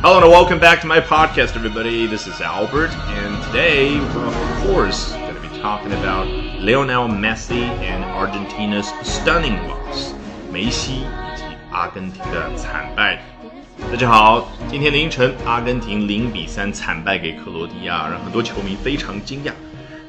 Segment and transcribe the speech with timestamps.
[0.00, 2.06] Hello and welcome back to my podcast, everybody.
[2.06, 6.26] This is Albert, and today we're of course going to be talking about
[6.60, 10.14] Lionel Messi and Argentina's stunning loss.
[10.52, 13.22] 梅西以及阿根廷的惨败。
[13.90, 19.52] 大家好，今天凌晨，阿根廷零比三惨败给克罗地亚，让很多球迷非常惊讶。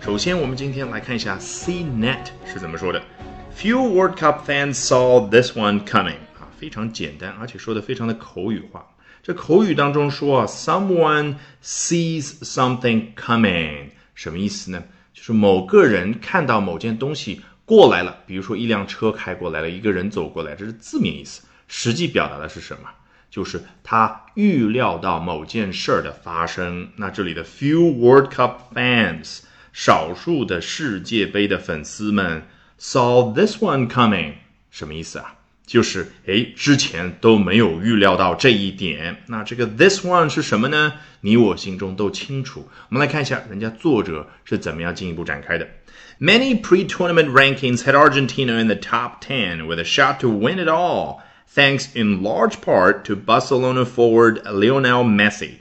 [0.02, 3.02] 首先，我们今天来看一下 CNET 是怎么说的。
[3.58, 8.86] Few World Cup fans saw this one coming 啊，非常简单，而且说的非常的口语化。
[9.23, 14.83] 这口语当中说啊，someone sees something coming，什么意思呢？
[15.13, 21.43] 就是某个人看到某件东西过来了，比如说一辆车开过来了，一个人走过来，这是字面意思。
[21.69, 22.89] 实际表达的是什么？
[23.31, 26.91] 就是他预料到某件事儿的发生。
[26.97, 32.43] 那这里的 few World Cup fans，少数的世界杯的粉丝们
[32.81, 34.33] saw this one coming，
[34.71, 35.37] 什么意思啊？
[35.70, 39.24] 就是哎，之前都没有预料到这一点。
[39.28, 40.94] 那这个 this one 是什么呢？
[41.22, 42.68] 你我心中都清楚。
[42.90, 45.68] 我们来看一下人家作者是怎么样进一步展开的。
[46.20, 51.22] Many pre-tournament rankings had Argentina in the top 10 with a shot to win it all,
[51.54, 55.56] thanks in large part to Barcelona forward Lionel Messi.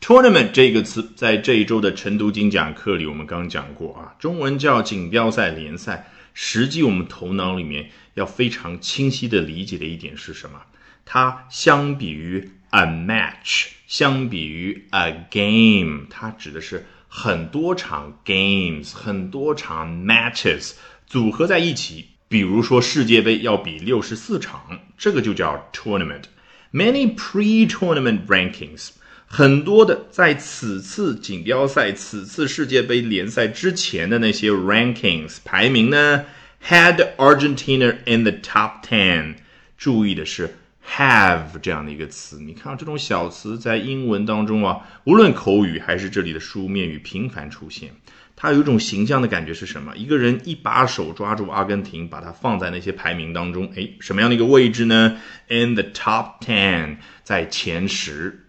[0.00, 6.08] Tournament 这个词在这一周的晨读精讲课里我们刚讲过啊，中文叫锦标赛联赛。
[6.33, 10.61] 实际我们头脑里面要非常清晰的理解的一点是什么？
[11.05, 20.73] 它相比于 a match，相比于 a game，它指的是很多场 games，很多场 matches
[21.05, 22.07] 组合在一起。
[22.29, 26.23] 比如说世界杯要比六十四场，这个就叫 tournament。
[26.71, 28.89] Many pre-tournament rankings，
[29.35, 36.23] 很多的在此次锦标赛、此次世界杯联赛之前的那些 rankings 排名呢
[36.63, 39.33] ，had Argentina in the top ten。
[39.75, 40.53] 注意的是
[40.87, 47.89] have 这样的一个词，你看这种小词在英文当中啊，无论口语还是这里的书面语频繁出现。
[48.35, 49.97] 它有一种形象的感觉是什么？
[49.97, 55.17] 一个人一把手抓住阿根廷，把它放在那些排名当中，哎，什么样的一个位置呢
[55.47, 58.42] ？In the top ten，在前十。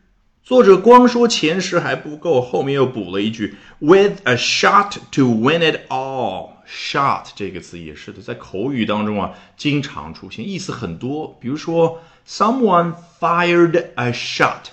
[0.45, 6.51] 作者光说前十还不够，后面又补了一句，with a shot to win it all。
[6.69, 11.39] shot 这个词也是的，在口语当中啊，经常出现，意思很多。
[11.41, 14.65] 比如说，someone fired a shot。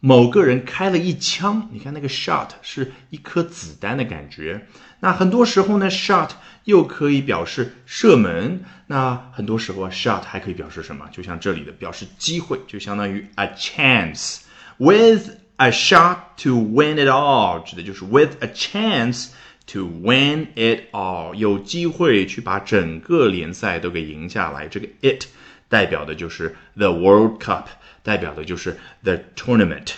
[0.00, 4.66] 某个人开了一枪，你看那个 shot 是一颗子弹的感觉。
[5.00, 6.30] 那很多时候呢，shot
[6.64, 8.64] 又可以表示射门。
[8.86, 11.06] 那很多时候啊，shot 还可以表示什么？
[11.12, 14.38] 就像这里的表示机会，就相当于 a chance。
[14.78, 19.28] With a shot to win it all，指的就是 with a chance
[19.66, 24.68] to win it all，有机会去把整个联赛都给赢下来。
[24.68, 25.26] 这个 it
[25.68, 27.64] 代表的就是 the World Cup。
[28.04, 29.88] 代表的就是 the tournament，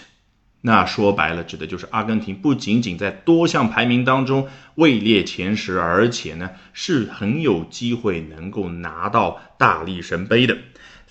[0.62, 10.56] 那说白了，指的就是阿根廷不仅仅在多项排名当中位列前十，而且呢是很有机会能够拿到大力神杯的。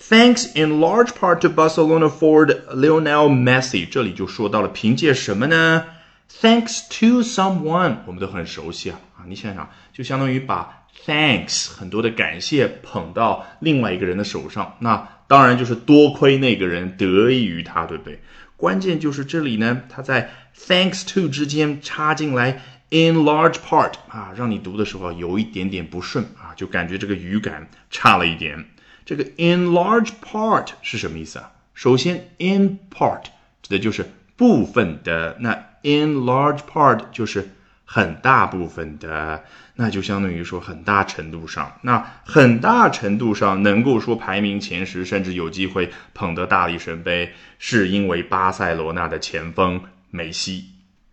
[0.00, 5.84] Thanks in large part to Barcelona forward Lionel Messi，这里就说到了凭借什么呢
[6.40, 15.08] ？Thanks to someone，我们都很熟悉啊啊，你想想，就相当于把 thanks 很多的感谢捧到另外一个人的手上，那。
[15.30, 18.20] 当然就是多亏那个人得益于他，对不对？
[18.56, 20.28] 关键就是这里呢，他在
[20.58, 28.64] thanks to 之间插进来 in large part 啊，让你读的时候有一点点不顺啊，就感觉这个语感差了一点。
[29.10, 31.50] 这个 in large part 是什么意思啊？
[31.74, 33.24] 首先 in part
[33.60, 35.50] 指的就是部分的，那
[35.82, 37.50] in large part 就是。
[37.92, 39.42] 很大部分的，
[39.74, 50.66] 那就相当于说很大程度上，那很大程度上能够说排名前十，甚至有机会捧得大力神杯，是因为巴塞罗那的前锋梅西。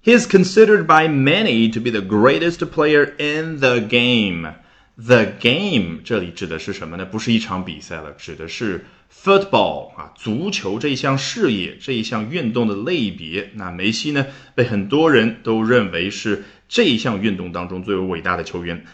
[0.04, 4.54] He is considered by many to be the greatest player in the game.
[4.97, 7.05] The game 这里指的是什么呢？
[7.05, 13.51] 不是一场比赛了，指的是 football 啊，足球这一项事业，这一项运动的类别。
[13.55, 16.45] 那梅西呢，被很多人都认为是。
[16.75, 18.87] 这一项运动当中最为伟大的球员。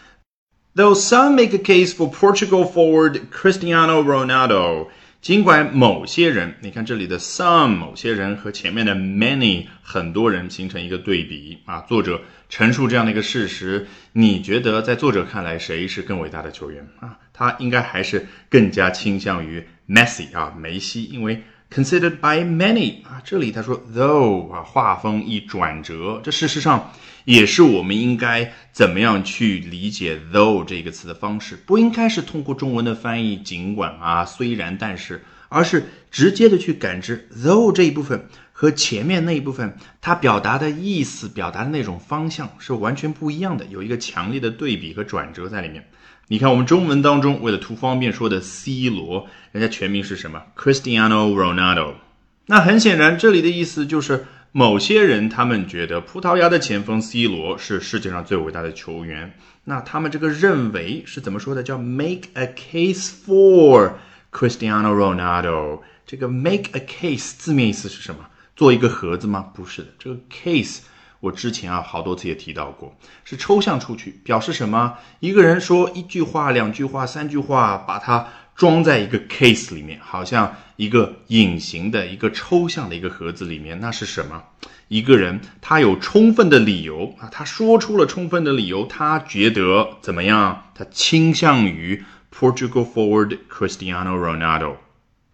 [0.75, 4.87] Though some make a case for Portugal forward Cristiano Ronaldo，
[5.24, 11.80] 尽管某些人，你看这里的 some 某些人和前面的 many 很多人形成一个对比啊。
[11.88, 17.18] 作者陈述这样的一个事实，你觉得在作者看来谁是更伟大的球员啊？
[17.32, 21.42] 他应该还是更加倾向于 Messi 啊，梅西，因为。
[21.74, 26.92] Considered by many 啊，这里他说 though 啊，画风一转折，这事实上
[27.24, 45.84] 也是我们应该怎么样去理解 though 这个词的方式，不应该是通过中文的翻译，尽管啊，虽然但是，而是直接的去感知 though 这一部分和前面那一部分，它表达的意思、表达的那种方向是完全不一样的，有一个强烈的对比和转折在里面。
[46.28, 51.96] 你看，我们中文当中为了图方便说的 C 罗，人家全名是什么？Cristiano Ronaldo。
[52.46, 59.34] 那很显然，这里的意思就是某些人他们觉得葡萄牙的前锋 C 罗是世界上最伟大的球员。
[59.64, 61.62] 那他们这个认为是怎么说的？
[61.62, 63.92] 叫 make a case for
[64.32, 65.80] Cristiano Ronaldo。
[66.06, 68.26] 这个 make a case 字面意思是什么？
[68.56, 69.50] 做一个盒子吗？
[69.54, 70.78] 不是的，这个 case。
[71.24, 72.94] 我之前啊好多次也提到过，
[73.24, 74.98] 是抽象出去，表示什么？
[75.20, 84.42] 一个人说一句话、两句话、三句话，把它装在一个 case 里面，好像一个隐形的一个抽象的一个盒子里面，那是什么？
[84.88, 90.64] 一个人他有充分的理由啊，他说出了充分的理由，他觉得怎么样？
[90.74, 94.74] 他倾向于 Portugal forward Cristiano Ronaldo。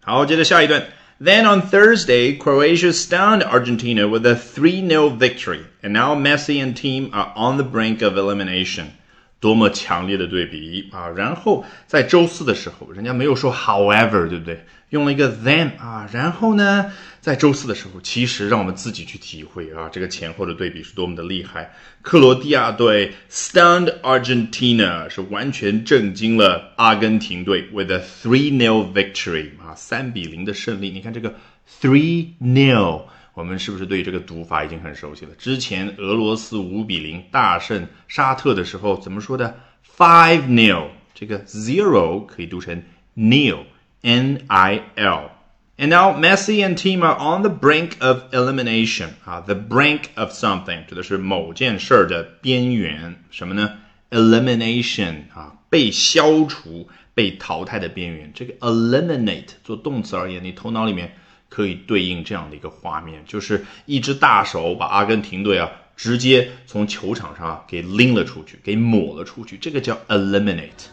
[0.03, 0.81] 好，接着下一段。
[1.23, 7.11] Then on Thursday, Croatia stunned Argentina with a 3 0 victory, and now Messi and team
[7.13, 8.93] are on the brink of elimination.
[9.41, 11.09] 多么强烈的对比啊！
[11.09, 14.63] 然后在周四的时候，人家没有说 however，对不对？
[14.89, 16.07] 用了一个 then 啊。
[16.13, 16.91] 然后呢，
[17.21, 21.73] 在周四的时候，其实让我们自己去体会啊，这个前后的对比是多么的厉害。
[22.03, 30.91] 克罗地亚队 stunned Argentina 是完全震惊了阿根廷队，with a three nil victory 啊，三比零的胜利。
[30.91, 31.33] 你看这个
[31.81, 33.01] three nil。
[33.33, 35.31] 我们是不是对这个读法已经很熟悉了？
[35.37, 39.57] 之前俄罗斯五比零大胜沙特的时候怎么说的
[39.97, 42.83] ？Five nil，这个 zero 可以读成
[43.15, 45.31] nil，n i l。
[45.77, 53.79] And now Messi and team are on the brink of elimination 啊，the brink of something 指的是某件事儿的边缘，什么呢
[54.09, 58.31] ？Elimination 啊，被消除、被淘汰的边缘。
[58.35, 61.15] 这个 eliminate 做动词而言，你头脑里面。
[61.51, 70.87] 可以对应这样的一个画面，就是一只大手把阿根廷队啊直接从球场上啊给拎了出去，给抹了出去，这个叫 eliminate。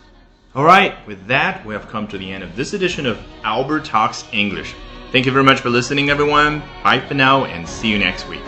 [0.55, 3.85] All right, with that, we have come to the end of this edition of Albert
[3.85, 4.71] Talks English.
[5.13, 6.63] Thank you very much for listening, everyone.
[6.83, 8.43] Bye for now, and see you next week.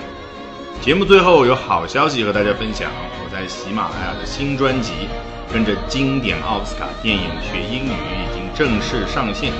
[0.83, 2.91] 节目最后有好消息和大家分享，
[3.23, 4.93] 我在喜马拉雅的新专辑
[5.53, 9.53] 《跟着经典奥斯卡电影学英语》已经正式上线。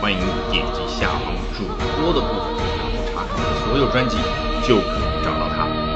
[0.00, 0.18] 欢迎
[0.50, 1.64] 点击下方主
[2.00, 3.36] 播的部分，然后查看
[3.66, 4.16] 所有专辑，
[4.62, 5.87] 就可以找到它。